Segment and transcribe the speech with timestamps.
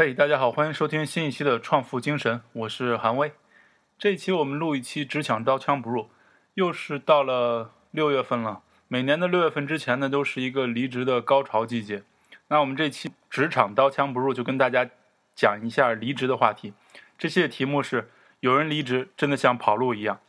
[0.00, 3.32] 嘿，大家好，欢迎收听新一期的《创富精神》，我是韩威。
[3.98, 6.08] 这一期我们录一期职场刀枪不入，
[6.54, 8.62] 又是到了六月份了。
[8.86, 12.04] 每年的六月份之前呢，都是一个离职的高潮季节。
[12.46, 14.88] 那我们这期职场刀枪不入，就跟大家
[15.34, 16.72] 讲一下离职的话题。
[17.18, 20.20] 这期的题目是：有人离职真的像跑路一样。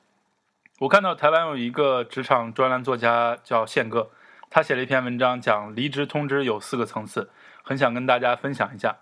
[0.79, 4.09] 我看到台湾有一个职场专栏作家叫宪哥，
[4.49, 7.29] 他写了一篇文章，讲离职通知有四个层次，
[7.61, 8.97] 很想跟大家分享一下。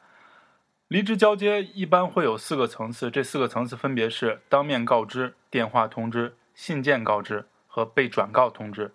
[0.87, 8.93] 离职交接一般会有四个层次，这四个层次分别是当面告知、电话通知、信件告知和被转告通知。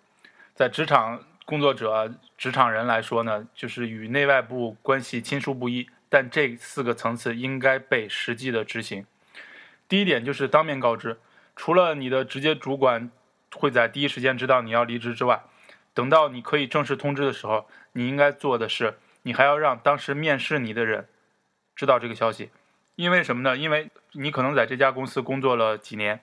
[0.55, 9.05] 在职场工作者、职场人来说呢，就是与内外部关系亲疏不一，但这四个层次应该被实际的执行。
[9.87, 11.19] 第一点就是当面告知，
[11.55, 13.11] 除了你的直接主管
[13.53, 15.43] 会在第一时间知道你要离职之外，
[15.93, 21.07] 等到你可以正式通知的时候，你应该做的是，你还要让当时面试你的人。
[21.75, 22.51] 知道这个消息，
[22.95, 23.57] 因为什么呢？
[23.57, 26.21] 因为你可能在这家公司工作了几年，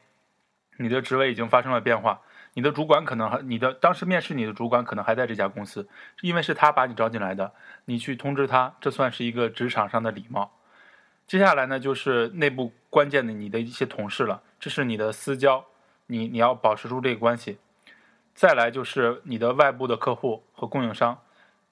[0.76, 2.20] 你的职位已经发生了变化，
[2.54, 5.88] 你的主管可能还你的当时面试你的主管可能还在这家公司，
[6.20, 7.52] 因为是他把你招进来的，
[7.86, 10.52] 你去通知他，这算是一个职场上的礼貌。
[11.26, 15.64] 接下来呢，就是内部关键的你的一些同事了，这是你的私交，
[16.06, 17.58] 你你要保持住这个关系。
[18.34, 21.20] 再来就是你的外部的客户和供应商，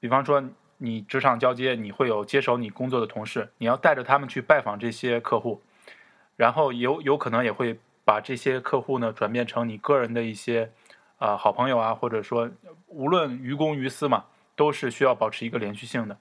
[0.00, 0.42] 比方说。
[0.78, 5.60] 你职场交接，你会有接手你工作的同事，你要带着他们去拜访这些客户，
[6.36, 10.70] 然后有有可能也会把这些客户呢转变成你个人的一些
[11.18, 12.50] 啊好朋友啊，或者说
[12.86, 14.24] 无论于公于私嘛，
[14.56, 16.16] 都是需要保持一个连续性的。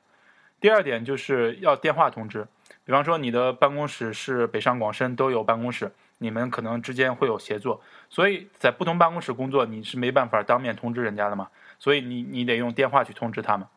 [0.59, 2.47] 第二点就是要电话通知，
[2.83, 13.67] 比方说你的办公室是北上广深都有办公室，你们可能之间会有协作，所以在不同办公室工作你是没办法当面通知人家的嘛，所以你你得用电话去通知他们。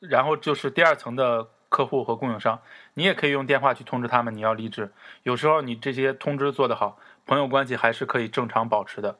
[0.00, 2.60] 然后就是第二层的客户和供应商，
[2.94, 4.90] 你也可以用电话去通知他们你要离职。
[5.22, 9.18] 有时候你这些通知做得好，朋友关系还是可以正常保持的。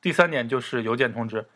[0.00, 1.46] 第三点就是邮件通知，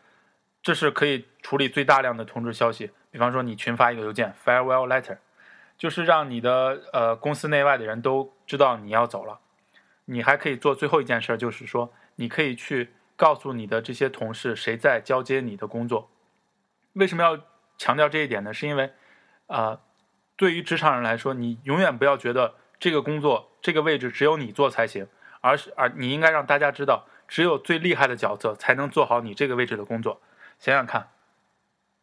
[0.61, 2.91] 这是可以处理最大量的通知消息。
[3.11, 5.17] 比方说你群发一个邮件，farewell letter，
[5.77, 9.39] 就是让你的呃公司内外的人都知道你要走了。
[10.05, 16.09] 你还可以做最后一件事，就是说你可以去告诉你的这些同事谁在交接你的工作。
[16.93, 17.52] 为什么要？
[17.83, 18.93] 强调这一点呢，是因为，
[19.47, 19.77] 啊，
[20.37, 25.05] 对于职场人来说，你永远不要觉得这个工作、这个位置只有你做才行，
[25.41, 30.21] 而是而你应该让大家知道，只有最厉害的角色才能做好你这个位置的工作。
[30.59, 31.09] 想想看，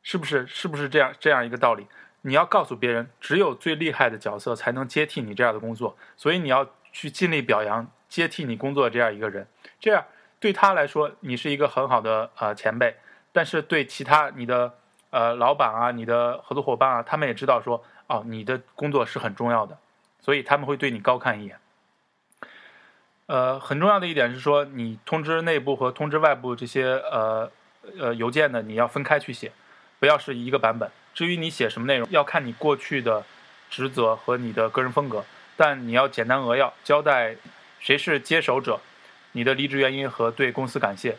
[0.02, 1.86] 是不是是不是这样这样一个道理？
[2.20, 9.48] 你要告诉别人，只有最厉害的角色才能接替你这样的工作，所以你要去尽力表扬接替你工作的这样一个人，
[9.80, 10.04] 这样
[10.38, 12.96] 对他来说，你是一个很好的呃前辈，
[13.32, 14.74] 但是对其他你的。
[15.10, 19.76] 呃，老板啊，你的合作伙伴啊，他们也知道说，哦，你的工作是很重要的，
[20.20, 21.58] 所以他们会对你高看一眼。
[23.26, 27.50] 呃，很重要的一点是说，你通知内部和通知外部这些呃
[27.98, 29.52] 呃邮件呢，你要分开去写，
[29.98, 30.90] 不要是一个版本。
[31.12, 33.24] 至于你写什么内容，要看你过去的
[33.68, 35.24] 职责和你的个人风格，
[35.56, 37.36] 但你要简单扼要交代
[37.78, 38.80] 谁是接手者，
[39.32, 41.16] 你的离职原因和对公司感谢。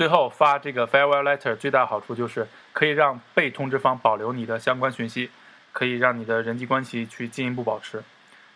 [0.00, 5.30] 最后发这个 farewell letter 最大好处就是可以让被通知方保留你的相关讯息，
[5.72, 8.02] 可以让你的人际关系去进一步保持。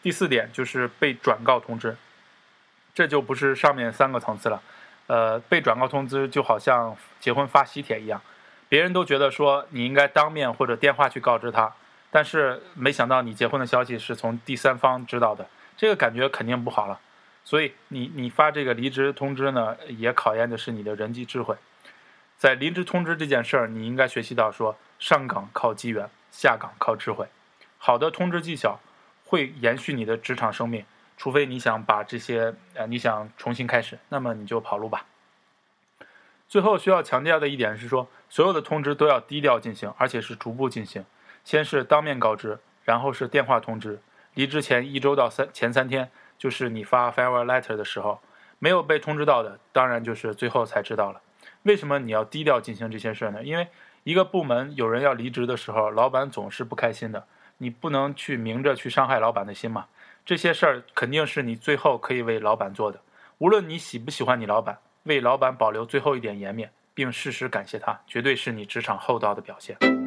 [0.00, 1.94] 第四点就是被转告通知，
[2.94, 4.62] 这就不是上面三个层次了。
[5.06, 8.18] 呃，被转告通知就好像结婚发喜帖一样，
[8.70, 11.70] 别人都觉得说你应该当面或者电话去告知他，
[12.10, 15.46] 但是没想到你结婚的消息是从第三方知道的，
[15.76, 16.98] 这个感觉肯定不好了。
[17.44, 21.54] 所以你你发这个离职通知呢，也考验的是你的人际智慧。
[22.38, 27.26] 在离职通知这件事儿，你应该学习到说，上岗靠机缘，下岗靠智慧。
[27.78, 28.80] 好的通知技巧
[29.26, 30.84] 会延续你的职场生命，
[31.18, 35.04] 除非你想把这些呃你想重新开始，那么你就跑路吧。
[36.48, 41.04] 最后需要强调的一点是说，所有的通知都要低调进行，而且是逐步进行。
[41.44, 44.00] 先是当面告知，然后是电话通知。
[44.32, 46.10] 离职前一周到三前三天。
[46.38, 48.20] 就是你发 farewell letter 的时候，
[48.58, 51.20] 没有被通知到的，当然就是最后才知道了。
[51.62, 53.42] 为什么你要低调进行这些事儿呢？
[53.42, 53.68] 因为
[54.02, 57.26] 一个部门有人要离职的时候，老板总是不开心的，
[57.58, 59.86] 你不能去明着去伤害老板的心嘛。
[60.26, 63.00] 这些事儿肯定是你最后可以为老板做的，
[63.38, 70.03] 无论你喜不喜欢你老板，为老板保留最后一点颜面，并适时感谢他，绝对是你职场厚道的表现。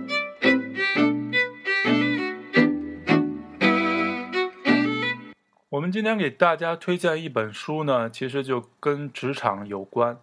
[5.87, 10.17] 们今天给大家推荐一本书呢，其实就跟职场有关，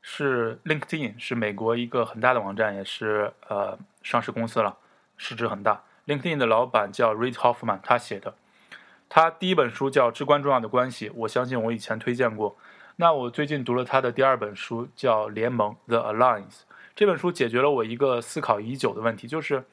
[0.00, 4.78] 是 LinkedIn，是美国一个很大的网站，也是呃上市公司了，
[5.18, 5.84] 市值很大。
[6.06, 8.34] LinkedIn 的老板叫 Reid Hoffman，他写的。
[9.10, 12.56] 他第一本书叫《至关重要的关系》，我相信我以前推荐过。
[12.96, 16.60] 那我最近读了他的第二本书，叫《联盟》（The Alliance）。
[16.94, 19.66] 这本书解决了我一个思考已久的问题，就是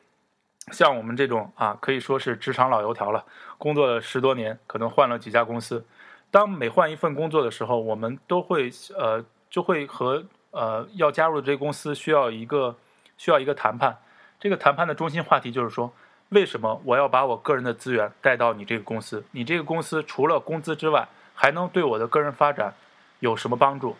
[0.72, 3.24] 像我们这种啊，可以说是职场老油条了，
[3.58, 5.86] 工作了十多年，可能换了几家公司。
[6.30, 12.75] 当每换一份工作的时候，我们都会呃，就会和呃要加入的这个公司需要一个
[13.18, 13.98] 需要一个谈判。
[14.40, 15.92] 这个谈判的中心话题就是说。
[16.31, 19.24] 为什么我要把我个人的资源带到你这个公司？
[19.31, 22.74] 你这个公司除了工资之外，还能对我的个人发展
[23.22, 23.96] 有什么帮助？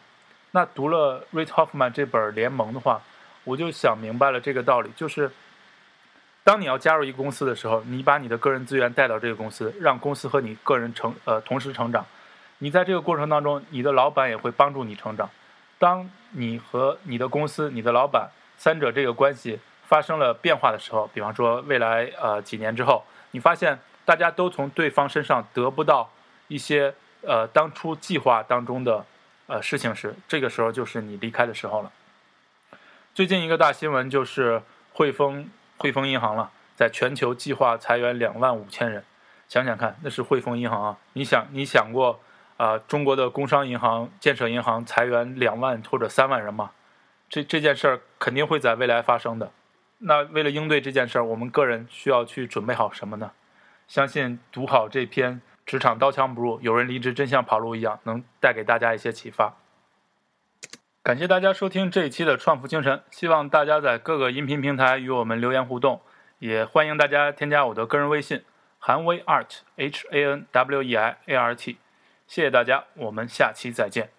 [0.52, 3.02] 那读了 Reid Hoffman 这本《联盟》的话，
[3.46, 5.32] 我就想明白了这个道理：就是
[6.48, 12.06] 当你要加入一个公司的时候，你把你的个人资源带到这个公司，让公司和你个人成呃同时成长。
[12.60, 15.30] 你在这个过程当中，你的老板也会帮助你成长。
[15.78, 19.60] 当你和你的公司、你的老板三者这个关系。
[19.90, 26.12] 发生了变化的时候，比方说未来呃几年之后，你发现大家都从对方身上得不到
[26.50, 29.06] 一些呃当初计划当中的
[29.46, 31.92] 呃事情时，这个时候就是你离开的时候了。
[33.16, 34.62] 最近一个大新闻就是
[34.92, 39.04] 汇丰汇丰银行了，在全球计划裁员两万五千人，
[39.48, 40.98] 想想看，那是汇丰银行啊！
[41.14, 42.20] 你想你想过
[42.58, 46.72] 啊中国的工商银行、建设银行裁员两万或者三万人吗？
[47.30, 49.52] 这这件事儿肯定会在未来发生的。
[50.00, 53.32] 那为了应对这件事儿，我们个人需要去准备好什么呢？
[53.88, 55.36] 相信读好这篇
[55.66, 59.54] 《职场刀枪不入，有人离职真像跑路一样》，能带给大家一些启发。
[61.08, 66.02] 感谢大家收听这一期的创富精神，希望大家在各个音频平台与我们留言互动，
[66.40, 68.44] 也欢迎大家添加我的个人微信
[68.78, 71.78] 韩威 art h a n w e i a r t。
[72.28, 74.17] 谢谢大家，我们下期再见。